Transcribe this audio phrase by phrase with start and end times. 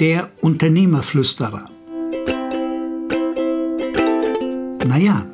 [0.00, 1.70] Der Unternehmerflüsterer.
[4.88, 5.24] Naja,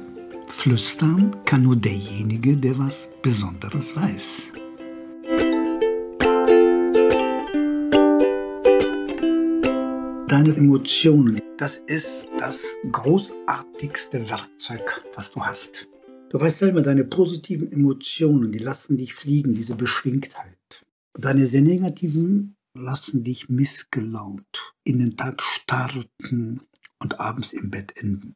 [0.48, 4.52] flüstern kann nur derjenige, der was Besonderes weiß.
[10.28, 12.58] Deine Emotionen, das ist das
[12.92, 15.88] großartigste Werkzeug, was du hast.
[16.28, 20.84] Du weißt selber, deine positiven Emotionen, die lassen dich fliegen, diese Beschwingtheit.
[21.14, 26.60] Deine sehr negativen lassen dich missgelaunt in den Tag starten
[26.98, 28.34] und abends im Bett enden.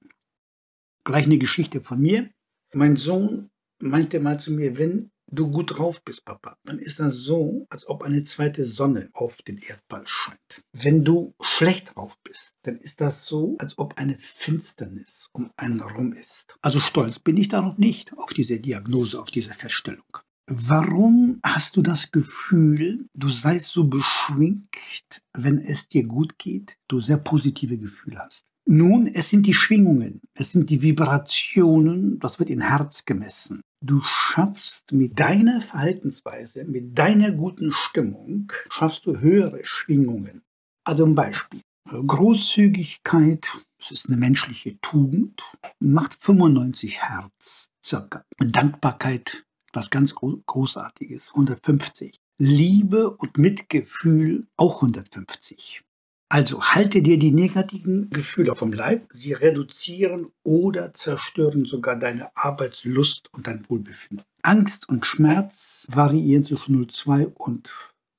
[1.05, 2.31] Gleich eine Geschichte von mir.
[2.73, 7.15] Mein Sohn meinte mal zu mir, wenn du gut drauf bist, Papa, dann ist das
[7.17, 10.63] so, als ob eine zweite Sonne auf den Erdball scheint.
[10.73, 15.87] Wenn du schlecht drauf bist, dann ist das so, als ob eine Finsternis um einen
[15.87, 16.57] herum ist.
[16.63, 20.19] Also stolz bin ich darauf nicht, auf diese Diagnose, auf diese Feststellung.
[20.47, 27.01] Warum hast du das Gefühl, du seist so beschwingt, wenn es dir gut geht, du
[27.01, 28.45] sehr positive Gefühle hast?
[28.67, 33.63] Nun, es sind die Schwingungen, es sind die Vibrationen, das wird in Herz gemessen.
[33.83, 40.43] Du schaffst mit deiner Verhaltensweise, mit deiner guten Stimmung, schaffst du höhere Schwingungen.
[40.85, 41.61] Also ein Beispiel.
[41.91, 45.43] Großzügigkeit, das ist eine menschliche Tugend,
[45.79, 48.25] macht 95 Hertz circa.
[48.39, 52.17] Dankbarkeit was ganz Großartiges, 150.
[52.39, 55.83] Liebe und Mitgefühl auch 150.
[56.29, 59.07] Also halte dir die negativen Gefühle vom Leib.
[59.13, 64.25] Sie reduzieren oder zerstören sogar deine Arbeitslust und dein Wohlbefinden.
[64.43, 67.71] Angst und Schmerz variieren zwischen 0,2 und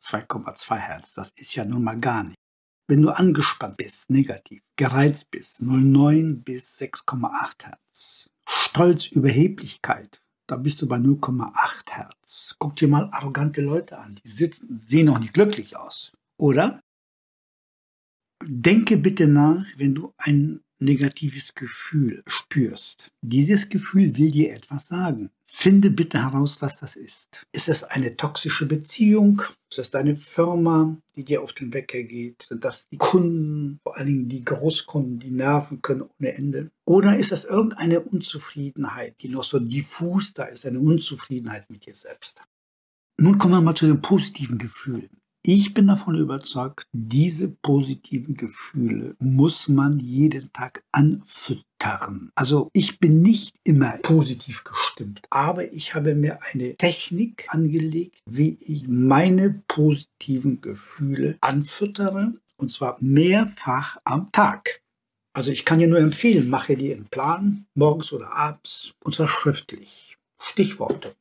[0.02, 1.14] 2,2 Hertz.
[1.14, 2.38] Das ist ja nun mal gar nicht.
[2.88, 8.30] Wenn du angespannt bist, negativ, gereizt bist, 0,9 bis 6,8 Hertz.
[8.48, 12.56] Stolz, Überheblichkeit, da bist du bei 0,8 Hertz.
[12.60, 16.82] Guck dir mal arrogante Leute an, die sitzen, sehen auch nicht glücklich aus, oder?
[18.44, 23.12] Denke bitte nach, wenn du ein negatives Gefühl spürst.
[23.22, 25.30] Dieses Gefühl will dir etwas sagen.
[25.48, 27.46] Finde bitte heraus, was das ist.
[27.54, 29.42] Ist es eine toxische Beziehung?
[29.70, 32.46] Ist es deine Firma, die dir auf den Wecker geht?
[32.50, 36.72] Sind das die Kunden, vor allen Dingen die Großkunden, die nerven können ohne Ende?
[36.86, 41.96] Oder ist das irgendeine Unzufriedenheit, die noch so diffus da ist, eine Unzufriedenheit mit dir
[41.96, 42.42] selbst?
[43.18, 45.22] Nun kommen wir mal zu den positiven Gefühlen.
[45.48, 52.32] Ich bin davon überzeugt, diese positiven Gefühle muss man jeden Tag anfüttern.
[52.34, 58.58] Also ich bin nicht immer positiv gestimmt, aber ich habe mir eine Technik angelegt, wie
[58.60, 64.82] ich meine positiven Gefühle anfüttere, und zwar mehrfach am Tag.
[65.36, 69.28] Also ich kann dir nur empfehlen, mache dir einen Plan, morgens oder abends, und zwar
[69.28, 70.18] schriftlich.
[70.40, 71.14] Stichworte.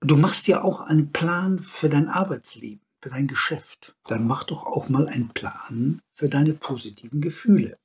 [0.00, 4.66] Du machst dir auch einen Plan für dein Arbeitsleben für dein Geschäft, dann mach doch
[4.66, 7.78] auch mal einen Plan für deine positiven Gefühle.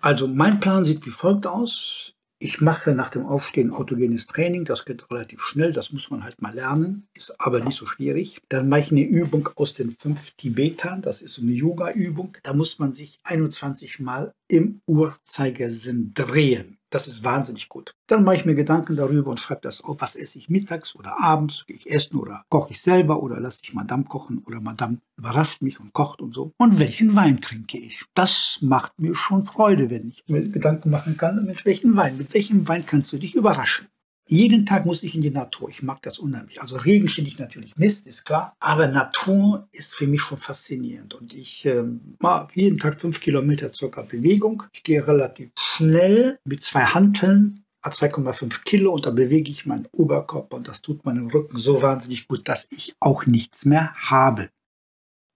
[0.00, 2.14] Also mein Plan sieht wie folgt aus.
[2.40, 6.42] Ich mache nach dem Aufstehen autogenes Training, das geht relativ schnell, das muss man halt
[6.42, 8.42] mal lernen, ist aber nicht so schwierig.
[8.48, 12.36] Dann mache ich eine Übung aus den fünf Tibetern, das ist so eine Yoga-Übung.
[12.42, 16.78] Da muss man sich 21 Mal im Uhrzeigersinn drehen.
[16.94, 17.96] Das ist wahnsinnig gut.
[18.06, 21.20] Dann mache ich mir Gedanken darüber und schreibe das auf, was esse ich mittags oder
[21.20, 24.98] abends, gehe ich essen oder koche ich selber oder lasse ich Madame kochen oder Madame
[25.16, 26.52] überrascht mich und kocht und so.
[26.56, 28.04] Und welchen Wein trinke ich?
[28.14, 32.32] Das macht mir schon Freude, wenn ich mir Gedanken machen kann, mit welchem Wein, mit
[32.32, 33.88] welchem Wein kannst du dich überraschen?
[34.26, 35.68] Jeden Tag muss ich in die Natur.
[35.68, 36.60] Ich mag das unheimlich.
[36.60, 38.56] Also Regen finde ich natürlich Mist, ist klar.
[38.58, 41.14] Aber Natur ist für mich schon faszinierend.
[41.14, 41.84] Und ich äh,
[42.20, 44.62] mache jeden Tag fünf Kilometer circa Bewegung.
[44.72, 50.56] Ich gehe relativ schnell mit zwei Hanteln 2,5 Kilo und da bewege ich meinen Oberkörper
[50.56, 54.48] und das tut meinem Rücken so wahnsinnig gut, dass ich auch nichts mehr habe.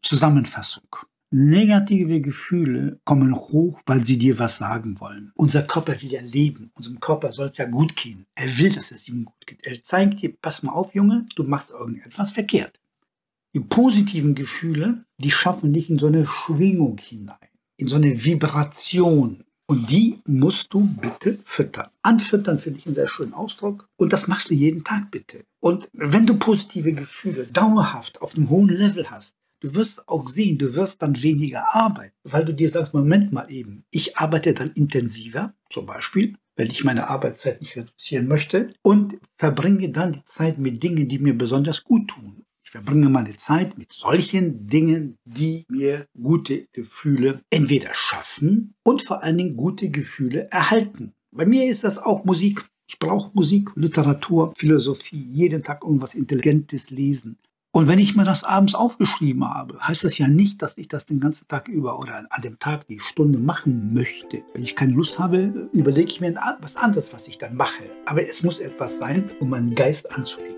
[0.03, 0.89] Zusammenfassung.
[1.31, 5.31] Negative Gefühle kommen hoch, weil sie dir was sagen wollen.
[5.35, 6.71] Unser Körper will ja leben.
[6.75, 8.25] Unserem Körper soll es ja gut gehen.
[8.35, 9.67] Er will, dass es ihm gut geht.
[9.67, 12.81] Er zeigt dir, pass mal auf, Junge, du machst irgendetwas verkehrt.
[13.55, 17.37] Die positiven Gefühle, die schaffen dich in so eine Schwingung hinein,
[17.77, 19.45] in so eine Vibration.
[19.67, 21.91] Und die musst du bitte füttern.
[22.01, 23.87] Anfüttern finde ich einen sehr schönen Ausdruck.
[23.99, 25.45] Und das machst du jeden Tag bitte.
[25.61, 30.57] Und wenn du positive Gefühle dauerhaft auf einem hohen Level hast, Du wirst auch sehen,
[30.57, 34.71] du wirst dann weniger arbeiten, weil du dir sagst, Moment mal eben, ich arbeite dann
[34.71, 40.59] intensiver, zum Beispiel, wenn ich meine Arbeitszeit nicht reduzieren möchte und verbringe dann die Zeit
[40.59, 42.45] mit Dingen, die mir besonders gut tun.
[42.65, 49.23] Ich verbringe meine Zeit mit solchen Dingen, die mir gute Gefühle entweder schaffen und vor
[49.23, 51.15] allen Dingen gute Gefühle erhalten.
[51.31, 52.69] Bei mir ist das auch Musik.
[52.87, 57.39] Ich brauche Musik, Literatur, Philosophie, jeden Tag irgendwas Intelligentes lesen.
[57.79, 61.07] Und wenn ich mir das abends aufgeschrieben habe, heißt das ja nicht, dass ich das
[61.07, 64.43] den ganzen Tag über oder an dem Tag die Stunde machen möchte.
[64.53, 67.85] Wenn ich keine Lust habe, überlege ich mir was anderes, was ich dann mache.
[68.05, 70.58] Aber es muss etwas sein, um meinen Geist anzulegen.